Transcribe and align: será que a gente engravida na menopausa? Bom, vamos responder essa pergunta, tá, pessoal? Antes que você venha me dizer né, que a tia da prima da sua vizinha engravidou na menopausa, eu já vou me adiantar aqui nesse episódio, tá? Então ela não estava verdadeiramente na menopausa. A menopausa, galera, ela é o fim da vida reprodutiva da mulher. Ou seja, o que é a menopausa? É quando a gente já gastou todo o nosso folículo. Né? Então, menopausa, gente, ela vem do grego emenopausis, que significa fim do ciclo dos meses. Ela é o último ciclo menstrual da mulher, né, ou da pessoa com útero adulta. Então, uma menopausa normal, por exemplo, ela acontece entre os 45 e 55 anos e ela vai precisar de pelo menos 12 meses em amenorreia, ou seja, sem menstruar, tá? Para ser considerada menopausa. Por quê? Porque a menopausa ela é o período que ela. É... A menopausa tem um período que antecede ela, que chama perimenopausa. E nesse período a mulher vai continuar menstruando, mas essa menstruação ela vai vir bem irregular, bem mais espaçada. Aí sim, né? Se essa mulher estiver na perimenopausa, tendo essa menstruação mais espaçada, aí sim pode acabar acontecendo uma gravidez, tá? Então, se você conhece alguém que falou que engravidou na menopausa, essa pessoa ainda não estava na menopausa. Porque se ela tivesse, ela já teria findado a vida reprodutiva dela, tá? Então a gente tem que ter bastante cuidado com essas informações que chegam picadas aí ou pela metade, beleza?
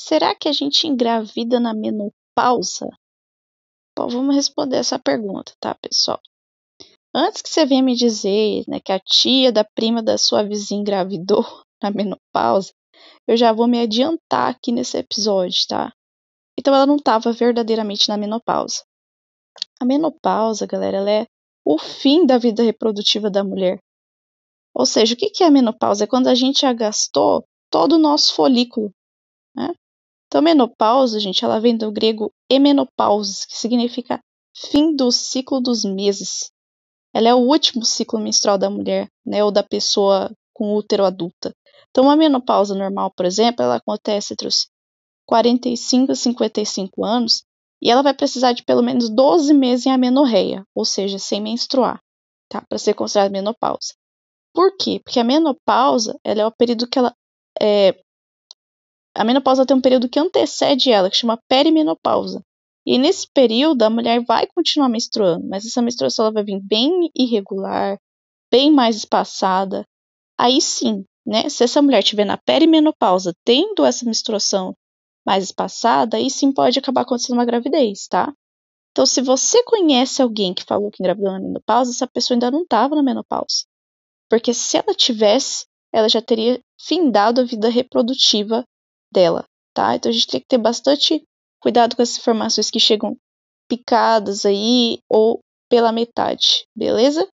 será 0.00 0.34
que 0.34 0.48
a 0.48 0.52
gente 0.52 0.86
engravida 0.86 1.60
na 1.60 1.74
menopausa? 1.74 2.88
Bom, 3.96 4.08
vamos 4.08 4.34
responder 4.34 4.76
essa 4.76 4.98
pergunta, 4.98 5.52
tá, 5.60 5.74
pessoal? 5.74 6.18
Antes 7.14 7.42
que 7.42 7.50
você 7.50 7.66
venha 7.66 7.82
me 7.82 7.94
dizer 7.94 8.64
né, 8.66 8.80
que 8.80 8.92
a 8.92 9.00
tia 9.00 9.52
da 9.52 9.64
prima 9.64 10.02
da 10.02 10.16
sua 10.16 10.42
vizinha 10.42 10.80
engravidou 10.80 11.44
na 11.82 11.90
menopausa, 11.90 12.72
eu 13.26 13.36
já 13.36 13.52
vou 13.52 13.66
me 13.66 13.80
adiantar 13.80 14.50
aqui 14.50 14.72
nesse 14.72 14.96
episódio, 14.96 15.66
tá? 15.68 15.92
Então 16.58 16.74
ela 16.74 16.86
não 16.86 16.96
estava 16.96 17.32
verdadeiramente 17.32 18.08
na 18.08 18.16
menopausa. 18.16 18.82
A 19.80 19.84
menopausa, 19.84 20.66
galera, 20.66 20.98
ela 20.98 21.10
é 21.10 21.26
o 21.64 21.78
fim 21.78 22.24
da 22.24 22.38
vida 22.38 22.62
reprodutiva 22.62 23.30
da 23.30 23.44
mulher. 23.44 23.78
Ou 24.74 24.86
seja, 24.86 25.14
o 25.14 25.16
que 25.16 25.42
é 25.42 25.46
a 25.46 25.50
menopausa? 25.50 26.04
É 26.04 26.06
quando 26.06 26.28
a 26.28 26.34
gente 26.34 26.62
já 26.62 26.72
gastou 26.72 27.44
todo 27.70 27.94
o 27.94 27.98
nosso 27.98 28.34
folículo. 28.34 28.90
Né? 29.54 29.74
Então, 30.30 30.40
menopausa, 30.40 31.18
gente, 31.18 31.44
ela 31.44 31.58
vem 31.58 31.76
do 31.76 31.90
grego 31.90 32.32
emenopausis, 32.48 33.44
que 33.44 33.56
significa 33.58 34.20
fim 34.56 34.94
do 34.94 35.10
ciclo 35.10 35.60
dos 35.60 35.84
meses. 35.84 36.52
Ela 37.12 37.30
é 37.30 37.34
o 37.34 37.38
último 37.38 37.84
ciclo 37.84 38.20
menstrual 38.20 38.56
da 38.56 38.70
mulher, 38.70 39.08
né, 39.26 39.42
ou 39.42 39.50
da 39.50 39.64
pessoa 39.64 40.30
com 40.54 40.76
útero 40.76 41.04
adulta. 41.04 41.52
Então, 41.90 42.04
uma 42.04 42.14
menopausa 42.14 42.76
normal, 42.76 43.12
por 43.16 43.26
exemplo, 43.26 43.64
ela 43.64 43.76
acontece 43.76 44.32
entre 44.32 44.46
os 44.46 44.68
45 45.26 46.12
e 46.12 46.16
55 46.16 47.04
anos 47.04 47.42
e 47.82 47.90
ela 47.90 48.02
vai 48.02 48.14
precisar 48.14 48.52
de 48.52 48.62
pelo 48.62 48.82
menos 48.82 49.10
12 49.10 49.52
meses 49.52 49.86
em 49.86 49.90
amenorreia, 49.90 50.64
ou 50.74 50.84
seja, 50.84 51.18
sem 51.18 51.40
menstruar, 51.40 52.00
tá? 52.48 52.62
Para 52.68 52.78
ser 52.78 52.94
considerada 52.94 53.32
menopausa. 53.32 53.94
Por 54.54 54.76
quê? 54.76 55.00
Porque 55.02 55.18
a 55.18 55.24
menopausa 55.24 56.16
ela 56.22 56.42
é 56.42 56.46
o 56.46 56.52
período 56.52 56.88
que 56.88 56.98
ela. 56.98 57.12
É... 57.60 58.00
A 59.20 59.24
menopausa 59.24 59.66
tem 59.66 59.76
um 59.76 59.82
período 59.82 60.08
que 60.08 60.18
antecede 60.18 60.90
ela, 60.90 61.10
que 61.10 61.16
chama 61.18 61.38
perimenopausa. 61.46 62.42
E 62.86 62.96
nesse 62.96 63.28
período 63.30 63.82
a 63.82 63.90
mulher 63.90 64.24
vai 64.24 64.46
continuar 64.46 64.88
menstruando, 64.88 65.46
mas 65.46 65.66
essa 65.66 65.82
menstruação 65.82 66.24
ela 66.24 66.32
vai 66.32 66.42
vir 66.42 66.58
bem 66.62 67.10
irregular, 67.14 67.98
bem 68.50 68.72
mais 68.72 68.96
espaçada. 68.96 69.84
Aí 70.38 70.58
sim, 70.58 71.04
né? 71.26 71.50
Se 71.50 71.62
essa 71.62 71.82
mulher 71.82 71.98
estiver 71.98 72.24
na 72.24 72.38
perimenopausa, 72.38 73.34
tendo 73.44 73.84
essa 73.84 74.06
menstruação 74.06 74.74
mais 75.26 75.44
espaçada, 75.44 76.16
aí 76.16 76.30
sim 76.30 76.50
pode 76.50 76.78
acabar 76.78 77.02
acontecendo 77.02 77.36
uma 77.36 77.44
gravidez, 77.44 78.08
tá? 78.08 78.32
Então, 78.92 79.04
se 79.04 79.20
você 79.20 79.62
conhece 79.64 80.22
alguém 80.22 80.54
que 80.54 80.64
falou 80.64 80.90
que 80.90 81.02
engravidou 81.02 81.30
na 81.30 81.40
menopausa, 81.40 81.90
essa 81.90 82.06
pessoa 82.06 82.36
ainda 82.36 82.50
não 82.50 82.62
estava 82.62 82.96
na 82.96 83.02
menopausa. 83.02 83.66
Porque 84.30 84.54
se 84.54 84.78
ela 84.78 84.94
tivesse, 84.94 85.66
ela 85.92 86.08
já 86.08 86.22
teria 86.22 86.58
findado 86.80 87.42
a 87.42 87.44
vida 87.44 87.68
reprodutiva 87.68 88.64
dela, 89.12 89.44
tá? 89.74 89.94
Então 89.94 90.10
a 90.10 90.12
gente 90.12 90.26
tem 90.26 90.40
que 90.40 90.46
ter 90.48 90.58
bastante 90.58 91.22
cuidado 91.60 91.96
com 91.96 92.02
essas 92.02 92.18
informações 92.18 92.70
que 92.70 92.80
chegam 92.80 93.16
picadas 93.68 94.44
aí 94.44 94.98
ou 95.08 95.40
pela 95.68 95.92
metade, 95.92 96.64
beleza? 96.76 97.28